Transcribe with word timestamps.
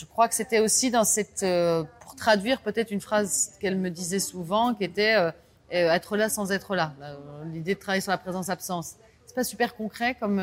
je 0.00 0.06
crois 0.06 0.28
que 0.28 0.34
c'était 0.34 0.60
aussi 0.60 0.90
dans 0.90 1.04
cette, 1.04 1.42
euh, 1.42 1.84
pour 2.00 2.16
traduire 2.16 2.62
peut-être 2.62 2.90
une 2.90 3.02
phrase 3.02 3.52
qu'elle 3.60 3.76
me 3.76 3.90
disait 3.90 4.18
souvent, 4.18 4.72
qui 4.72 4.84
était 4.84 5.14
euh, 5.14 5.30
euh, 5.74 5.92
être 5.92 6.16
là 6.16 6.30
sans 6.30 6.52
être 6.52 6.74
là. 6.74 6.94
L'idée 7.52 7.74
de 7.74 7.80
travailler 7.80 8.00
sur 8.00 8.10
la 8.10 8.16
présence-absence. 8.16 8.94
C'est 9.26 9.34
pas 9.34 9.44
super 9.44 9.76
concret 9.76 10.16
comme 10.18 10.42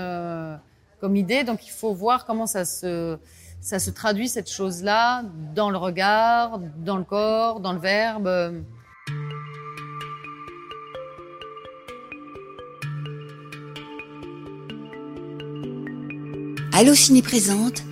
comme 1.01 1.15
idée, 1.15 1.43
donc 1.43 1.65
il 1.67 1.71
faut 1.71 1.93
voir 1.93 2.25
comment 2.25 2.45
ça 2.45 2.65
se 2.65 3.17
ça 3.59 3.79
se 3.79 3.89
traduit 3.89 4.29
cette 4.29 4.49
chose-là 4.49 5.23
dans 5.55 5.71
le 5.71 5.77
regard, 5.77 6.59
dans 6.77 6.97
le 6.97 7.03
corps, 7.03 7.59
dans 7.59 7.73
le 7.73 7.79
verbe. 7.79 8.63
Allo 16.73 16.93
Ciné 16.93 17.21
présente 17.23 17.86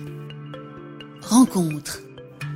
Rencontre. 1.28 2.02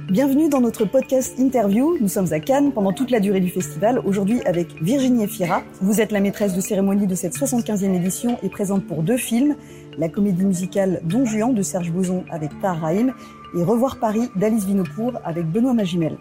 Bienvenue 0.09 0.49
dans 0.49 0.61
notre 0.61 0.85
podcast 0.85 1.41
interview. 1.41 1.99
Nous 2.01 2.07
sommes 2.07 2.33
à 2.33 2.39
Cannes 2.39 2.73
pendant 2.73 2.93
toute 2.93 3.11
la 3.11 3.19
durée 3.19 3.41
du 3.41 3.51
festival. 3.51 3.99
Aujourd'hui 4.05 4.41
avec 4.43 4.81
Virginie 4.81 5.25
Efira. 5.25 5.65
Vous 5.81 6.01
êtes 6.01 6.13
la 6.13 6.21
maîtresse 6.21 6.55
de 6.55 6.61
cérémonie 6.61 7.09
de 7.09 7.17
cette 7.17 7.35
75e 7.35 7.93
édition 7.97 8.39
et 8.45 8.49
présente 8.49 8.87
pour 8.87 9.03
deux 9.03 9.17
films. 9.17 9.57
La 9.99 10.09
comédie 10.09 10.45
musicale 10.45 11.01
Don 11.03 11.25
Juan 11.25 11.53
de 11.53 11.63
Serge 11.63 11.91
Boson 11.91 12.25
avec 12.31 12.53
Tar 12.61 12.81
Rahim 12.81 13.13
et 13.59 13.65
Revoir 13.65 13.99
Paris 13.99 14.31
d'Alice 14.37 14.67
Vinopour 14.67 15.15
avec 15.25 15.47
Benoît 15.51 15.75
Magimel. 15.75 16.17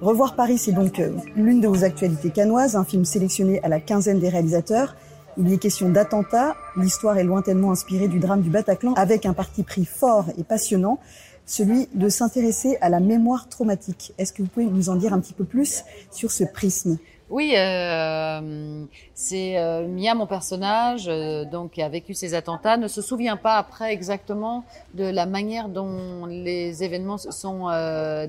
Revoir 0.00 0.36
Paris, 0.36 0.56
c'est 0.56 0.72
donc 0.72 1.00
euh, 1.00 1.10
l'une 1.36 1.60
de 1.60 1.68
vos 1.68 1.84
actualités 1.84 2.30
canoises, 2.30 2.76
un 2.76 2.84
film 2.84 3.04
sélectionné 3.04 3.62
à 3.62 3.68
la 3.68 3.80
quinzaine 3.80 4.20
des 4.20 4.30
réalisateurs. 4.30 4.96
Il 5.36 5.50
y 5.50 5.54
est 5.54 5.58
question 5.58 5.90
d'attentats. 5.90 6.54
L'histoire 6.76 7.18
est 7.18 7.24
lointainement 7.24 7.72
inspirée 7.72 8.08
du 8.08 8.20
drame 8.20 8.40
du 8.40 8.50
Bataclan 8.50 8.94
avec 8.94 9.26
un 9.26 9.34
parti 9.34 9.64
pris 9.64 9.84
fort 9.84 10.26
et 10.38 10.44
passionnant 10.44 10.98
celui 11.46 11.88
de 11.94 12.08
s'intéresser 12.08 12.78
à 12.80 12.88
la 12.88 13.00
mémoire 13.00 13.48
traumatique. 13.48 14.12
Est-ce 14.18 14.32
que 14.32 14.42
vous 14.42 14.48
pouvez 14.48 14.66
nous 14.66 14.88
en 14.88 14.96
dire 14.96 15.12
un 15.12 15.20
petit 15.20 15.34
peu 15.34 15.44
plus 15.44 15.84
sur 16.10 16.30
ce 16.30 16.44
prisme? 16.44 16.98
Oui, 17.30 17.54
euh, 17.56 18.84
c'est 19.14 19.58
euh, 19.58 19.88
Mia, 19.88 20.14
mon 20.14 20.26
personnage, 20.26 21.06
euh, 21.08 21.44
donc 21.44 21.72
qui 21.72 21.82
a 21.82 21.88
vécu 21.88 22.12
ces 22.12 22.34
attentats, 22.34 22.76
ne 22.76 22.86
se 22.86 23.00
souvient 23.00 23.38
pas 23.38 23.56
après 23.56 23.92
exactement 23.92 24.64
de 24.92 25.04
la 25.04 25.24
manière 25.24 25.68
dont 25.68 26.26
les 26.26 26.84
événements 26.84 27.18
se 27.18 27.30
sont 27.30 27.68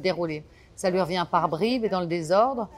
déroulés. 0.02 0.44
Ça 0.76 0.90
lui 0.90 1.00
revient 1.00 1.26
par 1.30 1.50
bribes 1.50 1.86
et 1.86 1.90
dans 1.90 2.02
le 2.02 2.08
désordre. 2.08 2.70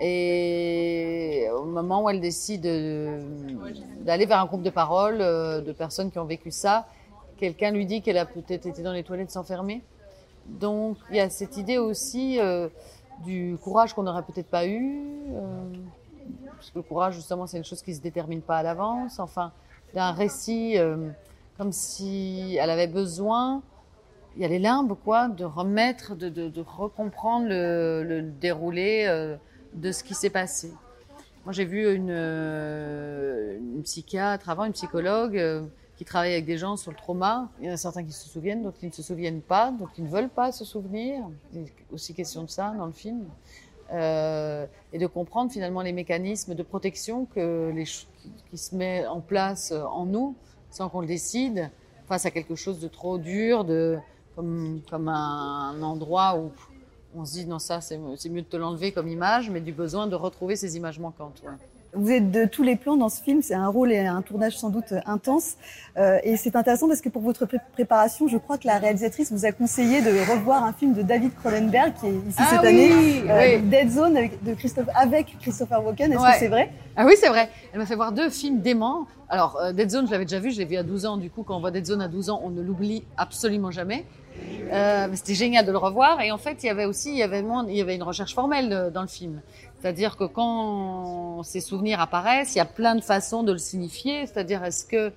Et 0.00 1.46
au 1.56 1.64
moment 1.64 2.04
où 2.04 2.10
elle 2.10 2.20
décide 2.20 2.62
d'aller 4.04 4.26
vers 4.26 4.40
un 4.40 4.46
groupe 4.46 4.62
de 4.62 4.70
parole 4.70 5.18
de 5.18 5.72
personnes 5.72 6.10
qui 6.10 6.18
ont 6.18 6.24
vécu 6.24 6.50
ça, 6.50 6.86
quelqu'un 7.42 7.72
lui 7.72 7.86
dit 7.86 8.02
qu'elle 8.02 8.18
a 8.18 8.24
peut-être 8.24 8.66
été 8.66 8.82
dans 8.82 8.92
les 8.92 9.02
toilettes 9.02 9.32
s'enfermer. 9.32 9.82
Donc 10.46 10.96
il 11.10 11.16
y 11.16 11.20
a 11.20 11.28
cette 11.28 11.56
idée 11.56 11.76
aussi 11.76 12.38
euh, 12.38 12.68
du 13.24 13.58
courage 13.60 13.94
qu'on 13.94 14.04
n'aurait 14.04 14.22
peut-être 14.22 14.46
pas 14.46 14.64
eu, 14.64 15.02
euh, 15.34 15.64
parce 16.54 16.70
que 16.70 16.78
le 16.78 16.82
courage 16.82 17.16
justement 17.16 17.48
c'est 17.48 17.58
une 17.58 17.64
chose 17.64 17.82
qui 17.82 17.96
se 17.96 18.00
détermine 18.00 18.42
pas 18.42 18.58
à 18.58 18.62
l'avance. 18.62 19.18
Enfin, 19.18 19.50
d'un 19.92 20.12
récit 20.12 20.78
euh, 20.78 21.08
comme 21.58 21.72
si 21.72 22.56
elle 22.60 22.70
avait 22.70 22.86
besoin. 22.86 23.60
Il 24.36 24.42
y 24.42 24.44
a 24.44 24.48
les 24.48 24.60
limbes, 24.60 24.94
quoi, 25.04 25.28
de 25.28 25.44
remettre, 25.44 26.14
de, 26.14 26.28
de, 26.28 26.64
recomprendre 26.66 27.46
le, 27.48 28.22
déroulé 28.40 29.36
de 29.74 29.92
ce 29.92 30.02
qui 30.02 30.14
s'est 30.14 30.30
passé. 30.30 30.72
Moi, 31.44 31.52
j'ai 31.52 31.66
vu 31.66 31.94
une 31.94 33.82
psychiatre 33.82 34.48
avant, 34.48 34.64
une 34.64 34.72
psychologue 34.72 35.68
qui 36.02 36.06
travaille 36.06 36.32
avec 36.32 36.46
des 36.46 36.58
gens 36.58 36.76
sur 36.76 36.90
le 36.90 36.96
trauma. 36.96 37.48
Il 37.60 37.66
y 37.66 37.70
en 37.70 37.74
a 37.74 37.76
certains 37.76 38.02
qui 38.02 38.10
se 38.10 38.28
souviennent, 38.28 38.64
d'autres 38.64 38.78
qui 38.78 38.86
ne 38.86 38.90
se 38.90 39.04
souviennent 39.04 39.40
pas, 39.40 39.70
d'autres 39.70 39.92
qui 39.92 40.02
ne 40.02 40.08
veulent 40.08 40.28
pas 40.28 40.50
se 40.50 40.64
souvenir. 40.64 41.22
Il 41.54 41.60
a 41.60 41.64
aussi 41.92 42.12
question 42.12 42.42
de 42.42 42.50
ça 42.50 42.74
dans 42.76 42.86
le 42.86 42.92
film. 42.92 43.24
Euh, 43.92 44.66
et 44.92 44.98
de 44.98 45.06
comprendre 45.06 45.52
finalement 45.52 45.80
les 45.80 45.92
mécanismes 45.92 46.56
de 46.56 46.62
protection 46.64 47.26
que 47.26 47.70
les, 47.72 47.84
qui 47.84 48.58
se 48.58 48.74
met 48.74 49.06
en 49.06 49.20
place 49.20 49.70
en 49.70 50.06
nous 50.06 50.34
sans 50.70 50.88
qu'on 50.88 51.02
le 51.02 51.06
décide 51.06 51.70
face 52.08 52.26
à 52.26 52.32
quelque 52.32 52.56
chose 52.56 52.80
de 52.80 52.88
trop 52.88 53.18
dur, 53.18 53.64
de 53.64 53.98
comme 54.34 54.80
comme 54.90 55.08
un, 55.08 55.80
endroit 55.82 56.36
où 56.36 56.50
on 57.14 57.24
se 57.24 57.32
dit 57.34 57.46
non 57.46 57.60
ça 57.60 57.80
c'est 57.80 57.98
mieux 57.98 58.42
de 58.42 58.46
te 58.46 58.56
l'enlever 58.56 58.90
comme 58.90 59.06
image, 59.06 59.50
mais 59.50 59.60
du 59.60 59.72
besoin 59.72 60.08
de 60.08 60.16
retrouver 60.16 60.56
ces 60.56 60.76
images 60.76 60.98
manquantes. 60.98 61.42
Vous 61.94 62.10
êtes 62.10 62.30
de 62.30 62.46
tous 62.46 62.62
les 62.62 62.76
plans 62.76 62.96
dans 62.96 63.10
ce 63.10 63.20
film, 63.22 63.42
c'est 63.42 63.52
un 63.54 63.68
rôle 63.68 63.92
et 63.92 63.98
un 63.98 64.22
tournage 64.22 64.56
sans 64.56 64.70
doute 64.70 64.94
intense. 65.04 65.56
Euh, 65.98 66.18
et 66.22 66.38
c'est 66.38 66.56
intéressant 66.56 66.88
parce 66.88 67.02
que 67.02 67.10
pour 67.10 67.20
votre 67.20 67.44
pré 67.44 67.58
préparation, 67.74 68.28
je 68.28 68.38
crois 68.38 68.56
que 68.56 68.66
la 68.66 68.78
réalisatrice 68.78 69.30
vous 69.30 69.44
a 69.44 69.52
conseillé 69.52 70.00
de 70.00 70.08
revoir 70.30 70.64
un 70.64 70.72
film 70.72 70.94
de 70.94 71.02
David 71.02 71.34
Cronenberg 71.34 71.92
qui 72.00 72.06
est 72.06 72.28
ici 72.28 72.38
ah 72.38 72.46
cette 72.48 72.62
oui, 72.62 72.68
année, 72.68 73.22
euh, 73.30 73.56
oui. 73.58 73.62
Dead 73.68 73.90
Zone 73.90 74.16
avec, 74.16 74.42
de 74.42 74.54
Christophe, 74.54 74.88
avec 74.94 75.36
Christopher 75.42 75.84
Walken. 75.84 76.12
Est-ce 76.12 76.22
Ouais. 76.22 76.32
que 76.32 76.38
c'est 76.38 76.48
vrai? 76.48 76.72
Ah 76.96 77.04
oui, 77.04 77.12
c'est 77.18 77.28
vrai. 77.28 77.50
Elle 77.74 77.78
m'a 77.80 77.86
fait 77.86 77.96
voir 77.96 78.12
deux 78.12 78.30
films 78.30 78.60
déments. 78.60 79.06
Alors, 79.28 79.58
euh, 79.60 79.72
Dead 79.72 79.90
Zone, 79.90 80.06
je 80.06 80.12
l'avais 80.12 80.24
déjà 80.24 80.40
vu, 80.40 80.50
je 80.50 80.58
l'ai 80.58 80.64
vu 80.64 80.76
à 80.76 80.82
12 80.82 81.04
ans. 81.04 81.18
Du 81.18 81.28
coup, 81.28 81.42
quand 81.42 81.56
on 81.56 81.60
voit 81.60 81.70
Dead 81.70 81.84
Zone 81.84 82.00
à 82.00 82.08
12 82.08 82.30
ans, 82.30 82.40
on 82.42 82.48
ne 82.50 82.62
l'oublie 82.62 83.04
absolument 83.18 83.70
jamais. 83.70 84.06
Euh, 84.72 85.08
c'était 85.14 85.34
génial 85.34 85.66
de 85.66 85.72
le 85.72 85.78
revoir. 85.78 86.20
Et 86.20 86.32
en 86.32 86.38
fait, 86.38 86.62
il 86.62 86.66
y 86.66 86.70
avait 86.70 86.84
aussi, 86.84 87.10
il 87.10 87.16
y 87.16 87.22
avait, 87.22 87.40
une 87.94 88.02
recherche 88.02 88.34
formelle 88.34 88.90
dans 88.92 89.02
le 89.02 89.08
film. 89.08 89.40
C'est-à-dire 89.80 90.16
que 90.16 90.24
quand 90.24 91.42
ces 91.42 91.60
souvenirs 91.60 92.00
apparaissent, 92.00 92.54
il 92.54 92.58
y 92.58 92.62
a 92.62 92.66
plein 92.66 92.94
de 92.94 93.00
façons 93.00 93.42
de 93.42 93.52
le 93.52 93.58
signifier. 93.58 94.26
C'est-à-dire, 94.26 94.64
est-ce 94.64 94.84
que 94.84 95.12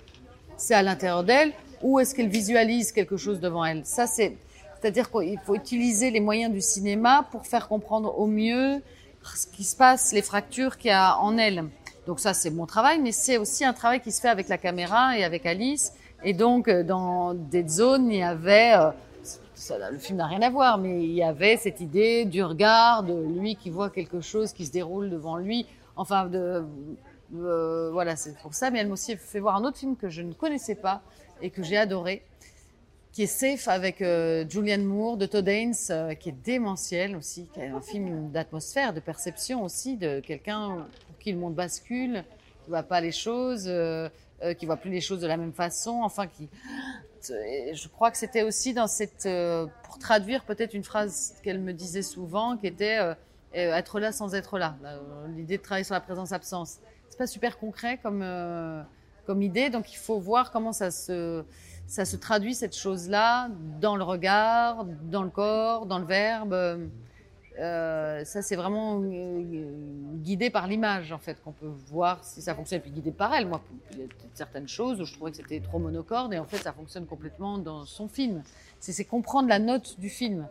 c'est 0.58 0.74
à 0.74 0.84
l'intérieur 0.84 1.24
d'elle 1.24 1.54
ou 1.82 2.00
est-ce 2.00 2.16
qu'elle 2.16 2.30
visualise 2.30 2.92
quelque 2.92 3.18
chose 3.18 3.40
devant 3.40 3.64
elle? 3.64 3.86
Ça, 3.86 4.08
c'est, 4.08 4.36
c'est-à-dire 4.80 5.10
qu'il 5.12 5.40
faut 5.46 5.56
utiliser 5.56 6.12
les 6.12 6.20
moyens 6.20 6.52
du 6.52 6.62
cinéma 6.62 7.28
pour 7.32 7.46
faire 7.46 7.68
comprendre 7.68 8.20
au 8.20 8.28
mieux 8.28 8.82
ce 9.24 9.48
qui 9.48 9.64
se 9.64 9.76
passe, 9.76 10.14
les 10.14 10.22
fractures 10.22 10.78
qu'il 10.78 10.90
y 10.90 10.94
a 10.94 11.18
en 11.20 11.38
elle. 11.38 11.66
Donc 12.08 12.20
ça, 12.20 12.34
c'est 12.34 12.52
mon 12.52 12.66
travail, 12.66 13.00
mais 13.00 13.12
c'est 13.12 13.38
aussi 13.38 13.66
un 13.66 13.74
travail 13.74 14.00
qui 14.00 14.12
se 14.12 14.22
fait 14.22 14.30
avec 14.30 14.48
la 14.48 14.58
caméra 14.58 15.18
et 15.18 15.24
avec 15.24 15.46
Alice. 15.46 15.94
Et 16.28 16.34
donc, 16.34 16.68
euh, 16.68 16.82
dans 16.82 17.36
Dead 17.36 17.70
Zone, 17.70 18.10
il 18.10 18.18
y 18.18 18.24
avait, 18.24 18.74
euh, 18.74 18.90
le 19.92 20.00
film 20.00 20.18
n'a 20.18 20.26
rien 20.26 20.42
à 20.42 20.50
voir, 20.50 20.80
mais 20.80 21.04
il 21.04 21.14
y 21.14 21.22
avait 21.22 21.56
cette 21.56 21.82
idée 21.82 22.26
du 22.26 22.44
regard 22.44 23.04
de 23.04 23.14
lui 23.14 23.56
qui 23.56 23.70
voit 23.70 23.92
quelque 23.92 24.22
chose 24.22 24.52
qui 24.52 24.66
se 24.66 24.72
déroule 24.72 25.12
devant 25.12 25.38
lui. 25.38 25.68
Enfin, 25.96 26.28
euh, 26.34 27.90
voilà, 27.92 28.16
c'est 28.16 28.36
pour 28.40 28.56
ça. 28.56 28.72
Mais 28.72 28.80
elle 28.80 28.88
m'a 28.88 28.94
aussi 28.94 29.16
fait 29.18 29.40
voir 29.40 29.56
un 29.56 29.64
autre 29.66 29.78
film 29.78 29.96
que 29.96 30.10
je 30.10 30.24
ne 30.24 30.34
connaissais 30.34 30.74
pas 30.74 31.04
et 31.44 31.52
que 31.52 31.62
j'ai 31.62 31.78
adoré, 31.78 32.24
qui 33.12 33.22
est 33.22 33.28
Safe 33.28 33.68
avec 33.68 34.02
euh, 34.02 34.50
Julianne 34.50 34.84
Moore 34.84 35.18
de 35.18 35.28
Todd 35.28 35.48
Haynes, 35.48 35.76
qui 36.20 36.30
est 36.30 36.44
démentiel 36.44 37.16
aussi, 37.16 37.48
qui 37.54 37.60
est 37.60 37.68
un 37.68 37.82
film 37.82 38.32
d'atmosphère, 38.32 38.94
de 38.94 39.00
perception 39.00 39.64
aussi, 39.64 39.96
de 39.96 40.22
quelqu'un 40.22 40.88
pour 41.06 41.20
qui 41.20 41.32
le 41.32 41.38
monde 41.38 41.54
bascule, 41.54 42.24
qui 42.64 42.72
voit 42.72 42.82
pas 42.82 43.00
les 43.00 43.12
choses, 43.12 43.70
euh, 44.44 44.54
qui 44.54 44.66
voit 44.66 44.78
plus 44.78 44.92
les 44.92 45.02
choses 45.02 45.22
de 45.22 45.28
la 45.28 45.38
même 45.38 45.54
façon, 45.54 46.02
enfin 46.04 46.28
qui. 46.28 46.50
Je 47.30 47.88
crois 47.88 48.12
que 48.12 48.18
c'était 48.18 48.44
aussi 48.44 48.74
dans 48.74 48.88
cette, 48.88 49.26
euh, 49.26 49.68
pour 49.84 49.98
traduire 49.98 50.44
peut-être 50.44 50.74
une 50.74 50.84
phrase 50.84 51.36
qu'elle 51.44 51.60
me 51.60 51.74
disait 51.74 52.02
souvent, 52.02 52.58
qui 52.58 52.68
était 52.68 53.00
euh, 53.00 53.14
euh, 53.56 53.74
être 53.76 54.00
là 54.00 54.12
sans 54.12 54.36
être 54.36 54.58
là. 54.58 54.76
L'idée 55.36 55.58
de 55.58 55.64
travailler 55.64 55.84
sur 55.84 55.94
la 55.94 56.02
présence-absence. 56.02 56.80
C'est 57.10 57.18
pas 57.18 57.28
super 57.28 57.58
concret 57.58 58.00
comme 58.02 58.26
comme 59.26 59.42
idée, 59.42 59.70
donc 59.72 59.92
il 59.92 59.98
faut 59.98 60.20
voir 60.20 60.52
comment 60.52 60.74
ça 60.74 60.92
se 60.92 61.44
ça 61.88 62.06
se 62.06 62.16
traduit 62.16 62.54
cette 62.54 62.76
chose-là 62.76 63.50
dans 63.80 63.96
le 63.96 64.04
regard, 64.04 64.86
dans 64.86 65.24
le 65.24 65.30
corps, 65.30 65.86
dans 65.86 66.00
le 66.00 66.06
verbe. 66.06 66.90
Ça, 67.58 68.42
c'est 68.42 68.56
vraiment 68.56 69.02
euh, 70.26 70.28
guidé 70.28 70.50
par 70.50 70.68
l'image, 70.68 71.12
en 71.12 71.20
fait, 71.20 71.42
qu'on 71.44 71.52
peut 71.52 71.72
voir 71.88 72.24
si 72.24 72.42
ça 72.42 72.56
fonctionne. 72.56 72.82
Puis 72.82 72.92
guidé 72.92 73.12
par 73.12 73.34
elle. 73.34 73.48
Moi, 73.48 73.62
il 73.92 74.00
y 74.00 74.04
a 74.04 74.08
certaines 74.34 74.68
choses 74.68 75.02
où 75.02 75.06
je 75.06 75.14
trouvais 75.14 75.32
que 75.32 75.38
c'était 75.38 75.60
trop 75.60 75.80
monocorde, 75.80 76.34
et 76.34 76.40
en 76.40 76.46
fait, 76.46 76.58
ça 76.58 76.74
fonctionne 76.74 77.06
complètement 77.06 77.58
dans 77.58 77.86
son 77.86 78.08
film. 78.08 78.44
C'est 78.80 79.06
comprendre 79.06 79.50
la 79.50 79.60
note 79.60 80.00
du 80.00 80.10
film. 80.10 80.48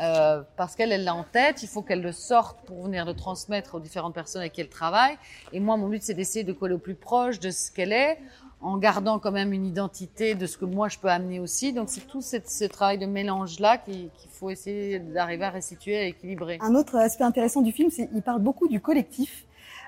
Euh, 0.00 0.42
parce 0.56 0.74
qu'elle, 0.74 0.90
elle 0.90 1.04
l'a 1.04 1.14
en 1.14 1.22
tête, 1.22 1.62
il 1.62 1.68
faut 1.68 1.82
qu'elle 1.82 2.00
le 2.00 2.12
sorte 2.12 2.58
pour 2.64 2.84
venir 2.84 3.04
le 3.04 3.12
transmettre 3.12 3.74
aux 3.74 3.80
différentes 3.80 4.14
personnes 4.14 4.40
avec 4.40 4.54
qui 4.54 4.62
elle 4.62 4.70
travaille. 4.70 5.18
Et 5.52 5.60
moi, 5.60 5.76
mon 5.76 5.88
but, 5.88 6.02
c'est 6.02 6.14
d'essayer 6.14 6.44
de 6.44 6.52
coller 6.54 6.74
au 6.74 6.78
plus 6.78 6.94
proche 6.94 7.38
de 7.40 7.50
ce 7.50 7.70
qu'elle 7.70 7.92
est, 7.92 8.18
en 8.62 8.78
gardant 8.78 9.18
quand 9.18 9.32
même 9.32 9.52
une 9.52 9.66
identité 9.66 10.34
de 10.34 10.46
ce 10.46 10.56
que 10.56 10.64
moi 10.64 10.88
je 10.88 10.98
peux 10.98 11.08
amener 11.08 11.40
aussi. 11.40 11.72
Donc 11.72 11.88
c'est 11.88 12.06
tout 12.06 12.20
cette, 12.22 12.48
ce 12.48 12.64
travail 12.64 12.98
de 12.98 13.06
mélange-là 13.06 13.78
qu'il 13.78 14.10
faut 14.30 14.50
essayer 14.50 14.98
d'arriver 14.98 15.44
à 15.44 15.50
restituer, 15.50 15.96
à 15.98 16.04
équilibrer. 16.04 16.58
Un 16.60 16.74
autre 16.74 16.96
aspect 16.96 17.24
intéressant 17.24 17.60
du 17.62 17.72
film, 17.72 17.90
c'est 17.90 18.08
qu'il 18.08 18.22
parle 18.22 18.40
beaucoup 18.40 18.68
du 18.68 18.80
collectif. 18.80 19.44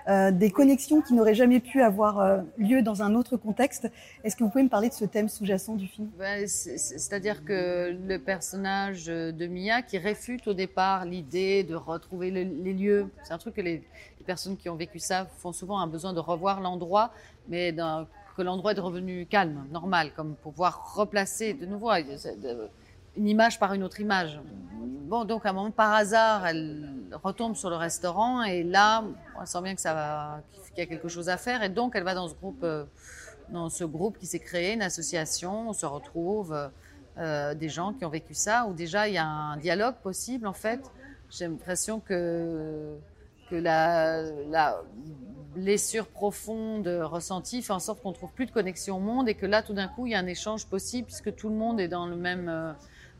Euh, 0.07 0.31
des 0.31 0.51
connexions 0.51 1.01
qui 1.01 1.15
n'auraient 1.15 1.35
jamais 1.35 1.61
pu 1.61 1.81
avoir 1.81 2.21
euh, 2.21 2.43
lieu 2.59 2.83
dans 2.83 3.03
un 3.03 3.15
autre 3.15 3.39
contexte. 3.39 3.91
Est-ce 4.23 4.37
que 4.37 4.45
vous 4.45 4.51
pouvez 4.51 4.65
me 4.65 4.69
parler 4.69 4.91
de 4.91 4.95
ce 4.95 5.07
thème 5.07 5.31
sous-jacent 5.31 5.77
du 5.77 5.87
film? 5.87 6.11
Ben, 6.19 6.47
c'est- 6.47 6.77
c'est- 6.77 6.99
C'est-à-dire 6.99 7.43
que 7.43 7.97
le 8.07 8.19
personnage 8.19 9.07
de 9.07 9.47
Mia 9.47 9.81
qui 9.81 9.97
réfute 9.97 10.47
au 10.47 10.53
départ 10.53 11.07
l'idée 11.07 11.65
de 11.65 11.75
retrouver 11.75 12.31
le- 12.31 12.43
les 12.63 12.75
lieux, 12.75 13.07
c'est 13.23 13.33
un 13.33 13.39
truc 13.39 13.55
que 13.55 13.63
les, 13.63 13.77
les 14.19 14.25
personnes 14.27 14.59
qui 14.59 14.69
ont 14.69 14.75
vécu 14.77 14.99
ça 14.99 15.27
font 15.39 15.53
souvent 15.55 15.79
un 15.79 15.87
besoin 15.87 16.13
de 16.13 16.21
revoir 16.21 16.61
l'endroit, 16.61 17.11
mais 17.49 17.73
d'un- 17.73 18.07
que 18.37 18.43
l'endroit 18.43 18.73
est 18.73 18.81
revenu 18.81 19.27
calme, 19.27 19.67
normal, 19.71 20.13
comme 20.15 20.35
pouvoir 20.37 20.95
replacer 20.95 21.55
de 21.55 21.67
nouveau. 21.67 21.91
euh, 21.91 22.69
une 23.17 23.29
image 23.29 23.59
par 23.59 23.75
une 23.75 23.83
autre 23.83 24.01
image. 24.01 24.41
Bon, 25.07 25.25
donc 25.25 25.47
à 25.47 25.51
un 25.51 25.53
moment, 25.53 25.71
par 25.71 25.93
hasard, 25.93 26.47
elle 26.47 27.05
retombe 27.23 27.55
sur 27.55 27.71
le 27.71 27.77
restaurant 27.77 28.43
et 28.43 28.63
là, 28.65 29.05
on 29.41 29.47
sent 29.47 29.63
bien 29.63 29.75
que 29.75 29.81
ça 29.81 30.43
qu'il 30.75 30.83
y 30.83 30.87
a 30.87 30.87
quelque 30.87 31.09
chose 31.09 31.29
à 31.29 31.37
faire 31.37 31.63
et 31.63 31.69
donc 31.69 31.95
elle 31.95 32.03
va 32.03 32.15
dans 32.15 32.29
ce 32.29 32.35
groupe, 32.35 32.65
euh, 32.65 32.85
dans 33.51 33.69
ce 33.69 33.85
groupe 33.85 34.19
qui 34.19 34.27
s'est 34.27 34.41
créé, 34.41 34.75
une 34.75 34.83
association. 34.83 35.71
On 35.71 35.73
se 35.73 35.87
retrouve 35.87 36.71
euh, 37.19 37.55
des 37.55 37.69
gens 37.69 37.93
qui 37.93 38.05
ont 38.05 38.11
vécu 38.11 38.35
ça 38.35 38.67
où 38.67 38.73
déjà 38.73 39.09
il 39.09 39.15
y 39.15 39.19
a 39.19 39.27
un 39.27 39.57
dialogue 39.57 39.95
possible 40.03 40.47
en 40.47 40.53
fait. 40.53 40.81
J'ai 41.31 41.47
l'impression 41.47 42.01
que 42.01 42.97
que 43.51 43.57
la, 43.57 44.83
blessure 45.55 46.09
profonde 46.09 46.89
ressentie 46.89 47.63
fait 47.63 47.73
en 47.73 47.79
sorte 47.79 48.03
qu'on 48.03 48.13
trouve 48.13 48.33
plus 48.33 48.47
de 48.47 48.51
connexion 48.51 48.97
au 48.97 49.01
monde 49.01 49.29
et 49.29 49.35
que 49.35 49.47
là, 49.47 49.63
tout 49.63 49.73
d'un 49.73 49.89
coup, 49.89 50.07
il 50.07 50.11
y 50.11 50.15
a 50.15 50.19
un 50.19 50.27
échange 50.27 50.67
possible 50.67 51.07
puisque 51.07 51.35
tout 51.35 51.49
le 51.49 51.55
monde 51.55 51.81
est 51.81 51.89
dans 51.89 52.07
le 52.07 52.17
même, 52.17 52.49
euh, 52.49 52.73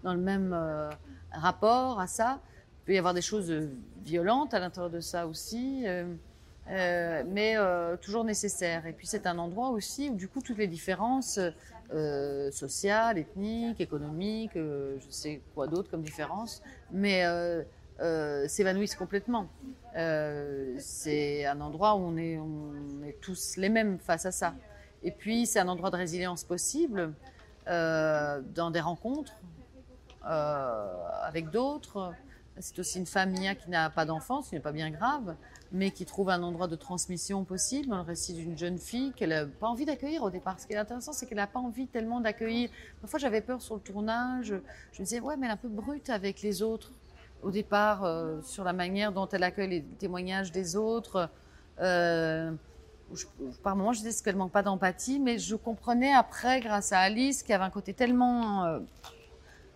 dans 0.03 0.15
le 0.15 0.21
même 0.21 0.53
euh, 0.53 0.91
rapport 1.33 2.01
à 2.01 2.07
ça. 2.07 2.41
Il 2.83 2.87
peut 2.87 2.95
y 2.95 2.99
avoir 2.99 3.15
des 3.15 3.23
choses 3.23 3.53
violentes 4.05 4.53
à 4.53 4.59
l'intérieur 4.59 4.91
de 4.91 5.01
ça 5.01 5.27
aussi, 5.27 5.85
euh, 5.87 7.23
mais 7.29 7.57
toujours 8.03 8.25
nécessaires. 8.25 8.87
Et 8.87 8.93
puis, 8.93 9.07
c'est 9.07 9.27
un 9.27 9.39
endroit 9.39 9.71
aussi 9.71 10.11
où, 10.11 10.17
du 10.17 10.29
coup, 10.29 10.43
toutes 10.43 10.59
les 10.59 10.67
différences 10.67 11.41
sociales, 12.51 13.17
ethniques, 13.17 13.81
économiques, 13.81 14.53
je 14.55 15.07
sais 15.09 15.41
quoi 15.55 15.67
d'autre 15.67 15.91
comme 15.91 16.03
différences, 16.03 16.63
mais 16.91 17.25
s'évanouissent 18.49 18.97
complètement. 18.97 19.49
Euh, 19.97 20.75
c'est 20.79 21.47
un 21.47 21.61
endroit 21.61 21.95
où 21.95 21.99
on 21.99 22.17
est, 22.17 22.41
tous 23.21 23.57
les 23.57 23.69
mêmes 23.69 23.99
face 23.99 24.27
à 24.27 24.33
ça. 24.33 24.55
Et 25.03 25.11
puis, 25.11 25.47
c'est 25.47 25.61
un 25.61 25.69
endroit 25.69 25.91
de 25.91 25.97
résilience 25.97 26.45
possible 26.45 27.13
euh, 27.69 28.41
dans 28.55 28.71
des 28.71 28.81
rencontres 28.81 29.35
avec 30.23 31.51
d'autres. 31.51 32.15
C'est 32.61 32.79
aussi 32.79 32.99
une 32.99 33.07
famille 33.07 33.55
qui 33.57 33.69
n'a 33.69 33.91
pas 33.91 34.05
d'enfants, 34.05 34.41
ce 34.41 34.55
n'est 34.55 34.61
pas 34.61 34.73
bien 34.73 34.91
grave, 34.91 35.35
mais 35.73 35.91
qui 35.91 36.05
trouve 36.05 36.31
un 36.31 36.43
endroit 36.43 36.69
de 36.69 36.77
transmission 36.77 37.45
possible 37.45 37.89
dans 37.89 37.97
le 37.97 38.03
récit 38.03 38.33
d'une 38.33 38.57
jeune 38.57 38.79
fille 38.79 39.13
qu'elle 39.13 39.31
n'a 39.31 39.45
pas 39.45 39.67
envie 39.67 39.85
d'accueillir 39.85 40.23
au 40.23 40.31
départ. 40.31 40.61
Ce 40.61 40.67
qui 40.67 40.73
est 40.73 40.77
intéressant, 40.77 41.13
c'est 41.13 41.27
qu'elle 41.27 41.39
n'a 41.39 41.49
pas 41.49 41.59
envie 41.59 41.89
tellement 41.89 42.21
d'accueillir. 42.21 42.71
Parfois, 43.01 43.19
j'avais 43.19 43.41
peur 43.41 43.61
sur 43.61 43.75
le 43.75 43.81
tournage. 43.81 44.55
Je 44.93 45.01
me 45.01 45.05
disais, 45.05 45.21
ouais, 45.21 45.37
mais 45.37 45.47
elle 45.47 45.51
est 45.51 45.55
un 45.55 45.59
peu 45.59 45.69
brute 45.69 46.09
avec 46.11 46.43
les 46.43 46.63
autres 46.63 46.93
au 47.45 47.51
départ 47.51 48.05
euh, 48.05 48.41
sur 48.43 48.65
la 48.65 48.73
manière 48.73 49.13
dont 49.13 49.29
elle 49.29 49.43
accueille 49.43 49.69
les 49.69 49.83
témoignages 49.83 50.51
des 50.51 50.77
autres. 50.77 51.29
Euh, 51.81 52.51
par 53.63 53.77
moments, 53.77 53.93
je 53.93 54.01
disais 54.01 54.23
qu'elle 54.25 54.37
manque 54.37 54.53
pas 54.53 54.63
d'empathie, 54.63 55.21
mais 55.21 55.39
je 55.39 55.55
comprenais 55.55 56.13
après, 56.13 56.61
grâce 56.61 56.93
à 56.93 57.01
Alice, 57.01 57.43
qu'il 57.43 57.53
y 57.53 57.55
avait 57.55 57.65
un 57.65 57.71
côté 57.71 57.93
tellement 57.93 58.65
euh, 58.65 58.81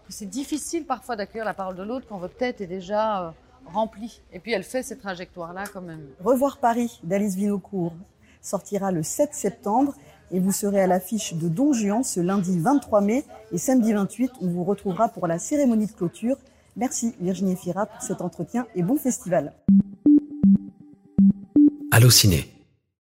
c'est 0.08 0.28
difficile 0.28 0.86
parfois 0.86 1.16
d'accueillir 1.16 1.44
la 1.44 1.52
parole 1.52 1.76
de 1.76 1.82
l'autre 1.82 2.06
quand 2.08 2.16
votre 2.16 2.36
tête 2.36 2.62
est 2.62 2.66
déjà 2.66 3.34
remplie. 3.66 4.22
Et 4.32 4.38
puis 4.38 4.52
elle 4.52 4.62
fait 4.62 4.82
cette 4.82 5.00
trajectoire-là 5.00 5.64
quand 5.70 5.82
même. 5.82 6.06
Revoir 6.24 6.56
Paris 6.56 6.98
d'Alice 7.02 7.34
Vinocourt 7.34 7.92
sortira 8.40 8.90
le 8.90 9.02
7 9.02 9.34
septembre 9.34 9.94
et 10.30 10.40
vous 10.40 10.52
serez 10.52 10.80
à 10.80 10.86
l'affiche 10.86 11.34
de 11.34 11.48
Don 11.48 11.74
Juan 11.74 12.02
ce 12.02 12.20
lundi 12.20 12.58
23 12.58 13.02
mai 13.02 13.24
et 13.52 13.58
samedi 13.58 13.92
28 13.92 14.32
on 14.40 14.46
vous 14.46 14.64
retrouvera 14.64 15.08
pour 15.08 15.26
la 15.26 15.38
cérémonie 15.38 15.86
de 15.86 15.92
clôture 15.92 16.38
Merci 16.76 17.14
Virginie 17.20 17.56
Fira 17.56 17.86
pour 17.86 18.02
cet 18.02 18.20
entretien 18.20 18.66
et 18.74 18.82
bon 18.82 18.96
festival. 18.96 19.52
Allô 21.90 22.10
Ciné. 22.10 22.57